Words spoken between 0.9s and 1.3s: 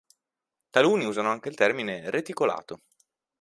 usano